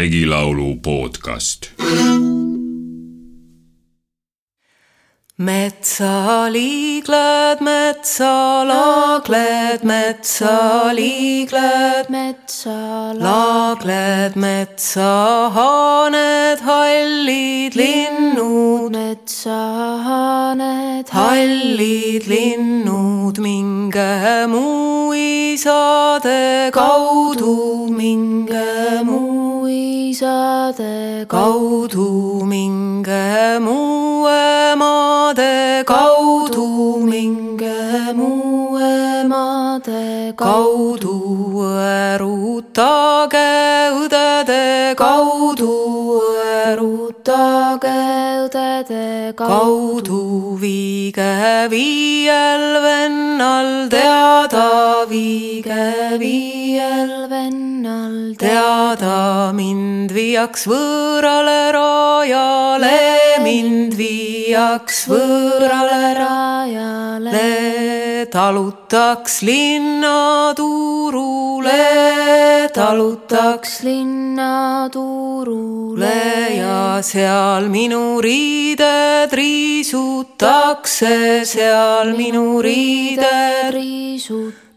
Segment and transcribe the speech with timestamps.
[0.00, 1.76] regilaulu podcast.
[5.40, 29.00] metsaliigled, metsalagled, metsaliigled, metsalagled, metsahaaned, hallid linnud, metsahaaned, hallid linnud, minge muisade kaudu, minge
[29.70, 36.66] muisade kaudu, minge muue maade kaudu,
[37.06, 37.78] minge
[38.18, 41.14] muue maade kaudu,
[41.86, 43.46] erutage
[44.02, 45.72] õdede kaudu,
[46.66, 47.96] erutage
[48.46, 49.06] õdede
[49.38, 50.20] kaudu,
[50.60, 51.32] viige
[51.70, 57.19] viiel vennal teada, viige viiel
[58.40, 62.92] teada, mind viiaks võõrale rajale,
[63.44, 67.42] mind viiaks võõrale rajale,
[68.32, 71.76] talutaks linnaturule,
[72.72, 76.16] talutaks linnaturule
[76.56, 84.69] ja seal minu riided riisutakse, seal minu riided riisutakse,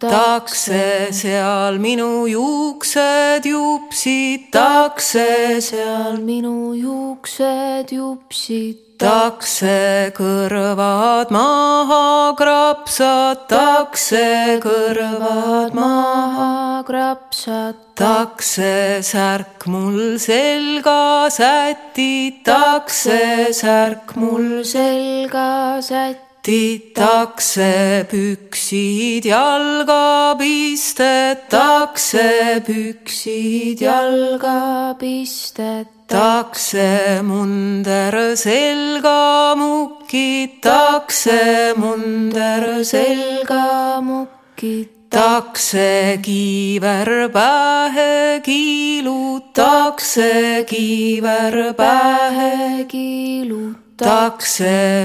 [1.11, 5.27] seal minu juuksed jupsitakse,
[5.61, 14.25] seal minu juuksed jupsitakse takse, kõrvad maha krapsatakse,
[14.63, 18.73] kõrvad maha krapsatakse,
[19.03, 23.19] särk mul selga sätitakse,
[23.51, 26.32] särk mul selga sätitakse,
[28.11, 32.29] püksid jalga pistetakse,
[32.67, 41.41] püksid jalga pistetakse takse, munder selga mukitakse,
[41.77, 45.89] munder selga mukitakse,
[46.21, 50.31] kiiver pähe kiilutakse,
[50.69, 53.82] kiiver pähe kiilutakse,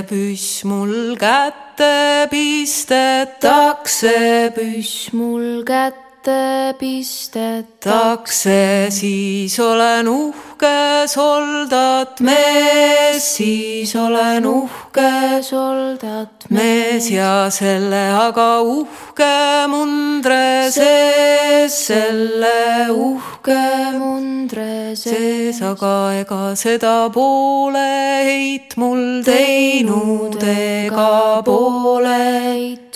[0.09, 4.19] püss mul kätte pistetakse,
[4.57, 17.11] püss mul kätte kätte pistetakse, siis olen uhke soldat mees, siis olen uhke soldat mees
[17.11, 19.33] ja selle aga uhke
[19.73, 23.61] mundre sees, selle uhke
[23.97, 31.43] mundre sees, aga ega seda pooleheit mul teinud, ega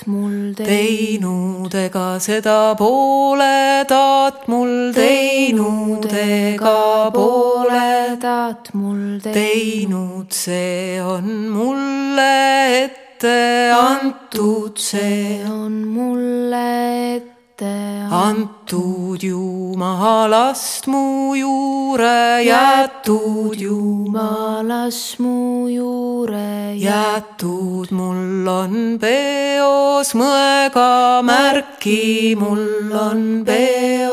[0.02, 3.22] pooleheit mul teinud, ega seda pooleheit
[3.82, 17.16] pooledat mul teinud ega pooledat mul teinud, see on mulle ette antud, see on mulle
[17.16, 17.74] ette
[18.10, 19.22] antud
[19.72, 33.46] Jumalast mu juure jätud, Jumalast mu juure jätud, mul on peos mõega märki, mul on
[33.48, 34.11] peos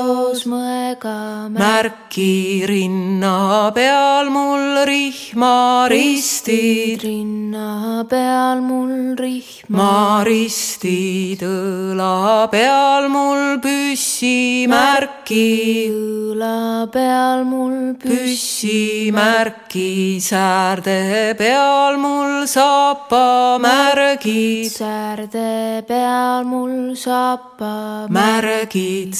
[0.50, 15.46] mõega märki, rinna peal mul rihmaristid, rinna peal mul rihmaristid, õla peal mul püssimärki,
[15.92, 19.92] õla peal mul püssimärki,
[20.24, 29.14] säärde peal mul sapamärgid, säärde peal mul sapamärgid,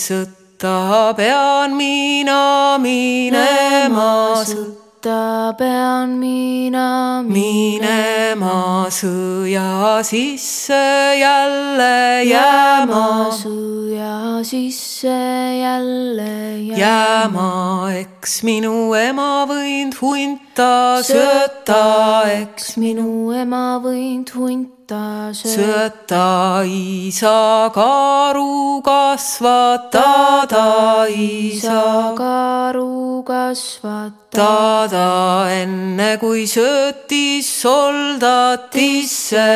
[0.60, 15.16] sõtta pean mina minema, sõtta pean mina minema sõja sisse jälle jääma, sõja sisse
[15.62, 21.00] jälle jääma, eks minu ema võinud hunta.
[21.08, 32.16] Sööta, eks minu ema võinud hunta sööta isa karu kasvatada, isa.
[32.18, 35.06] karu kasvatada,
[35.52, 39.48] enne kui söötis soldatisse,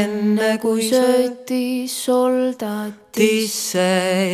[0.00, 2.88] enne kui söötis soldatisse.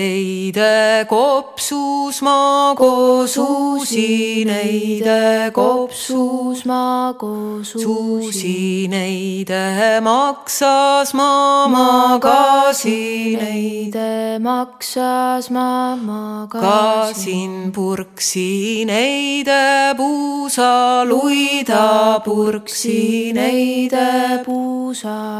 [0.04, 6.64] eide kopsus ma koos uusineide kopsus.
[6.66, 10.00] Ma koos suusineide
[10.44, 16.60] maksas ma magasin Neide maksas ma magasin.
[16.60, 24.73] Kaasin purksineide puusa luida purksineide puusa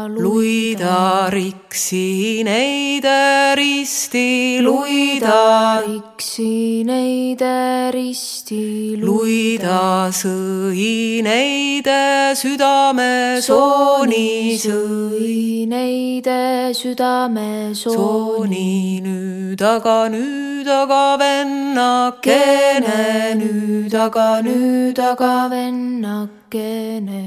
[0.09, 4.59] luida riksineide risti.
[4.61, 8.97] Luida riksineide risti.
[8.97, 19.01] Luida sõineide südame sooni sõineide südame sooni.
[19.05, 23.35] Nüüd aga nüüd aga vennakene.
[23.35, 27.25] Nüüd aga nüüd aga vennakene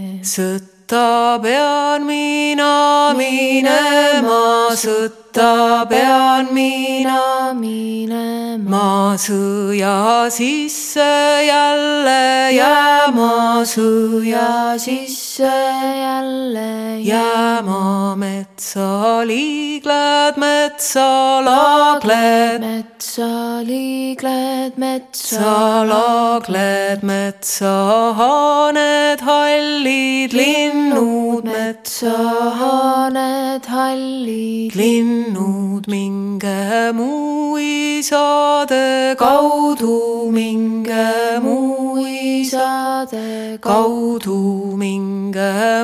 [0.88, 8.64] sõtta pean mina minema sõtta pean mina minema.
[8.64, 18.17] Ma sõja sisse jälle jääma sõja sisse jälle jääma.
[18.17, 22.61] metsa liigled metsa laagled.
[22.61, 27.75] Metsa liigled metsa laagled metsa
[28.19, 31.44] haaned hallid linnud.
[31.44, 32.17] metsa
[32.61, 45.27] haaned hallid linnud minge muu isade kaudu minge muu isade kaudu minge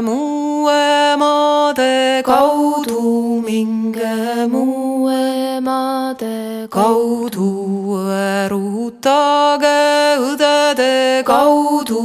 [0.02, 9.80] muu emade kaudu minge muu emade kaudu erutage
[10.18, 12.02] õdede kaudu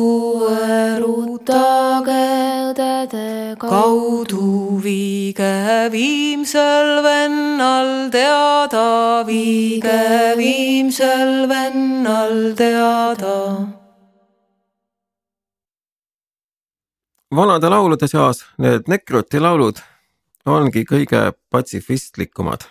[0.50, 2.20] erutage
[2.70, 13.79] õdede kaudu viige viimsel vennal teada, viige viimsel vennal teada.
[17.36, 19.78] Vanade laulude seas need Nekroti laulud
[20.46, 22.62] ongi kõige patsifistlikumad.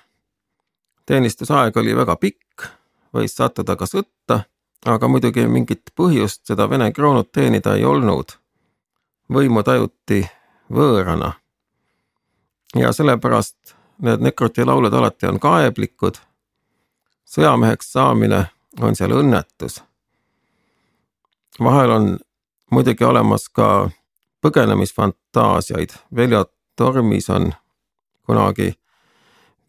[1.07, 2.67] teenistusaeg oli väga pikk,
[3.15, 4.41] võis sattuda ka sõtta,
[4.87, 8.33] aga muidugi mingit põhjust seda Vene kroonut teenida ei olnud.
[9.33, 10.29] võimu tajuti
[10.73, 11.33] võõrana.
[12.75, 16.19] ja sellepärast need Nekroti laulud alati on kaeblikud.
[17.25, 18.47] sõjameheks saamine
[18.81, 19.83] on seal õnnetus.
[21.61, 22.19] vahel on
[22.71, 23.91] muidugi olemas ka
[24.41, 25.91] põgenemisfantaasiaid.
[26.17, 26.45] Veljo
[26.77, 27.53] Tormis on
[28.27, 28.73] kunagi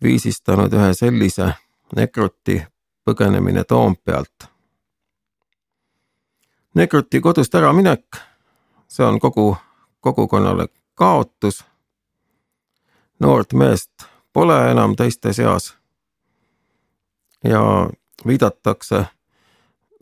[0.04, 1.54] viisistanud ühe sellise
[1.96, 2.62] Nekroti
[3.06, 4.46] põgenemine Toompealt.
[6.76, 8.06] Nekroti kodust äraminek,
[8.88, 9.58] see on kogu
[10.00, 11.66] kogukonnale kaotus.
[13.20, 13.92] noort meest
[14.34, 15.76] pole enam teiste seas.
[17.44, 17.90] ja
[18.28, 19.06] viidatakse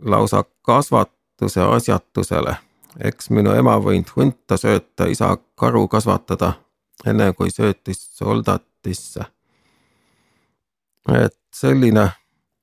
[0.02, 2.67] lausa kasvatuse asjatusele
[3.03, 6.53] eks minu ema võinud hunta sööta, isa karu kasvatada,
[7.05, 9.25] enne kui söötis soldatisse.
[11.07, 12.09] et selline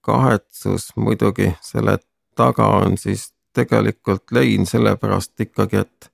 [0.01, 1.99] kahetsus muidugi selle
[2.37, 6.13] taga on siis tegelikult lein sellepärast ikkagi, et,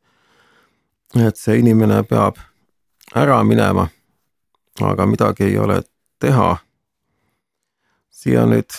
[1.26, 2.38] et see inimene peab
[3.16, 3.88] ära minema.
[4.80, 5.82] aga midagi ei ole
[6.18, 6.56] teha.
[8.10, 8.70] siia nüüd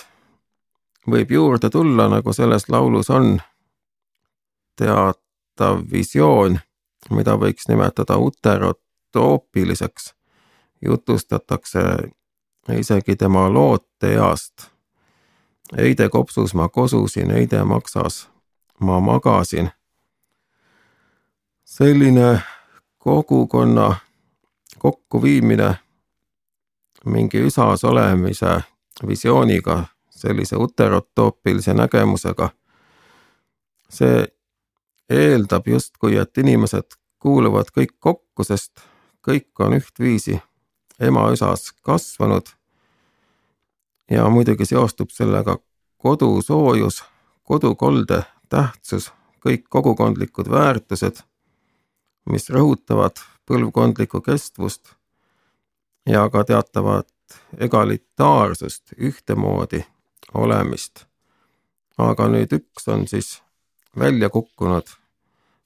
[1.11, 3.39] võib juurde tulla, nagu selles laulus on,
[5.55, 6.59] teatav visioon,
[7.09, 10.13] mida võiks nimetada uterotoopiliseks,
[10.81, 11.79] jutustatakse
[12.77, 14.71] isegi tema looteeast.
[15.77, 18.29] eide kopsus ma kosusin, eide maksas
[18.79, 19.69] ma magasin.
[21.65, 22.41] selline
[22.97, 23.95] kogukonna
[24.79, 25.75] kokkuviimine
[27.05, 28.61] mingi üsas olemise
[29.07, 32.49] visiooniga, sellise uterotoopilise nägemusega,
[33.89, 34.27] see
[35.09, 38.81] eeldab justkui, et inimesed kuuluvad kõik kokku, sest
[39.27, 40.39] kõik on ühtviisi
[40.99, 42.45] emaüsas kasvanud.
[44.11, 45.57] ja muidugi seostub sellega
[45.97, 47.03] kodusoojus,
[47.43, 49.11] kodukolde tähtsus,
[49.45, 51.21] kõik kogukondlikud väärtused,
[52.25, 54.93] mis rõhutavad põlvkondlikku kestvust
[56.05, 57.07] ja ka teatavat
[57.57, 59.85] egalitaarsust, ühtemoodi
[60.33, 61.05] olemist.
[61.97, 63.41] aga nüüd üks on siis
[63.99, 64.87] välja kukkunud.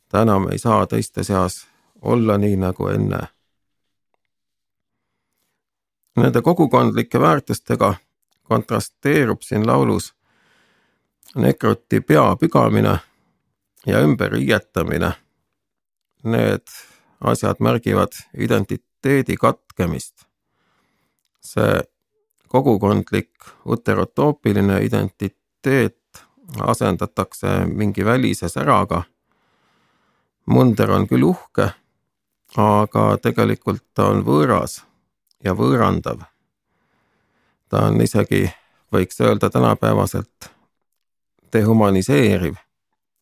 [0.09, 1.67] täna me ei saa teiste seas
[2.01, 3.19] olla nii nagu enne.
[6.17, 7.93] Nende kogukondlike väärtustega
[8.43, 10.13] kontrasteerub siin laulus
[11.35, 12.99] nekroti pea pügamine
[13.85, 15.11] ja ümberriietamine.
[16.23, 16.67] Need
[17.21, 20.25] asjad märgivad identiteedi katkemist.
[21.45, 21.83] see
[22.47, 23.31] kogukondlik
[23.65, 26.04] uterotoopiline identiteet
[26.59, 29.03] asendatakse mingi välise säraga.
[30.45, 31.71] munder on küll uhke,
[32.57, 34.83] aga tegelikult ta on võõras
[35.43, 36.21] ja võõrandav.
[37.69, 38.51] ta on isegi,
[38.93, 40.51] võiks öelda tänapäevaselt,
[41.53, 42.55] dehumaniseeriv.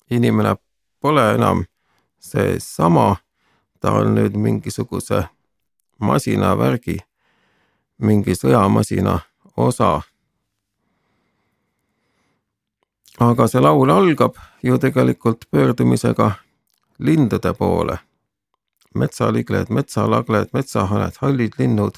[0.10, 0.56] inimene
[1.00, 1.65] pole enam
[2.20, 3.15] seesama,
[3.80, 5.24] ta on nüüd mingisuguse
[6.00, 6.98] masinavärgi,
[7.98, 9.20] mingi sõjamasina
[9.58, 10.01] osa.
[13.20, 16.32] Aga see laul algab ju tegelikult pöördumisega
[17.00, 18.00] lindude poole.
[18.96, 21.98] metsaligled, metsalagled, metsahaned, hallid linnud.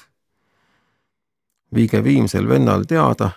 [1.74, 3.30] viige viimsel vennal teada,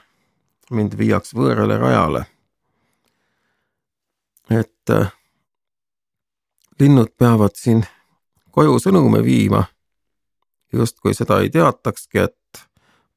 [0.71, 2.25] mind viiaks võõrale rajale.
[4.49, 5.11] et äh,
[6.79, 7.85] linnud peavad siin
[8.51, 9.63] koju sõnume viima.
[10.73, 12.63] justkui seda ei teatakski, et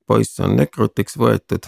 [0.07, 1.67] poiss on nekrutiks võetud.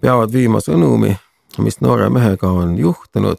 [0.00, 1.16] Peavad viima sõnumi,
[1.58, 3.38] mis noore mehega on juhtunud.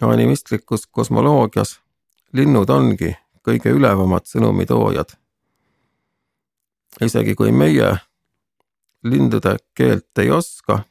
[0.00, 1.80] animistlikus kosmoloogias
[2.32, 5.16] linnud ongi kõige ülevamad sõnumitoojad.
[7.00, 7.96] isegi kui meie
[9.02, 10.84] lindude keelt ei oska,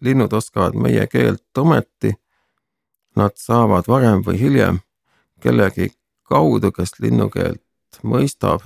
[0.00, 2.14] linnud oskavad meie keelt ometi
[3.14, 4.80] Nad saavad varem või hiljem
[5.42, 5.92] kellegi
[6.26, 8.64] kaudu, kes linnukeelt mõistab,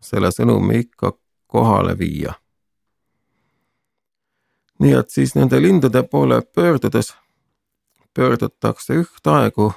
[0.00, 1.12] selle sõnumi ikka
[1.46, 2.39] kohale viia.
[4.80, 7.14] Nii et siis nende lindude poole pöördudes
[8.14, 9.72] pöördutakse ühtaegu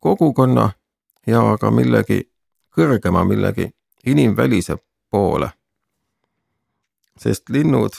[0.00, 0.70] kogukonna
[1.26, 2.22] ja ka millegi
[2.76, 3.70] kõrgema, millegi
[4.06, 4.76] inimvälise
[5.10, 5.50] poole.
[7.18, 7.92] sest linnud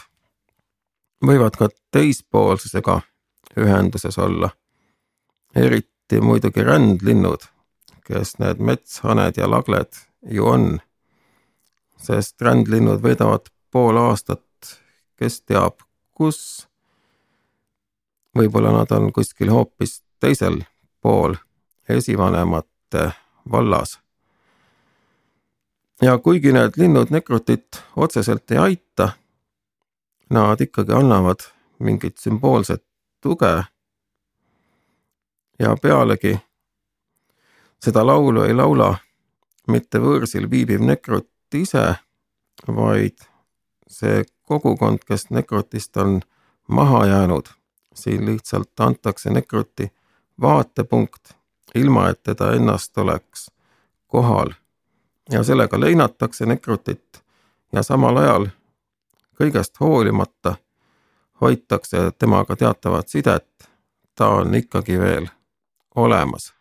[1.26, 3.02] võivad ka teispoolsusega
[3.58, 4.50] ühenduses olla
[5.56, 7.46] eriti muidugi rändlinnud,
[8.08, 9.94] kes need metshaned ja lagled
[10.32, 10.82] ju on.
[11.98, 14.44] sest rändlinnud veedavad pool aastat,
[15.16, 15.80] kes teab,
[16.14, 16.68] kus.
[18.38, 20.64] võib-olla nad on kuskil hoopis teisel
[21.02, 21.36] pool
[21.90, 23.12] esivanemate
[23.52, 24.00] vallas.
[26.02, 29.10] ja kuigi need linnud nekrutit otseselt ei aita,
[30.30, 31.46] nad ikkagi annavad
[31.80, 32.84] mingit sümboolset
[33.22, 33.64] tuge
[35.60, 36.40] ja pealegi
[37.84, 38.96] seda laulu ei laula
[39.68, 41.96] mitte võõrsil viibiv nekrut ise,
[42.68, 43.24] vaid
[43.94, 46.22] see kogukond, kes nekrutist on
[46.68, 47.48] maha jäänud.
[47.96, 49.92] siin lihtsalt antakse nekruti
[50.42, 51.34] vaatepunkt,
[51.76, 53.52] ilma et teda ennast oleks
[54.08, 54.50] kohal.
[55.32, 57.24] ja sellega leinatakse nekrutit
[57.74, 58.48] ja samal ajal
[59.42, 60.56] kõigest hoolimata
[61.42, 63.70] hoitakse temaga teatavat sidet,
[64.16, 65.28] ta on ikkagi veel
[65.96, 66.54] olemas